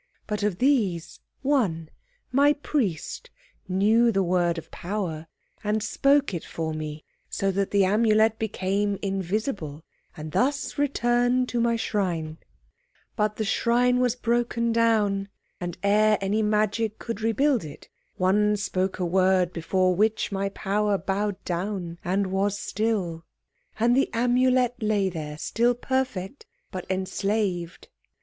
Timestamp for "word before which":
19.05-20.31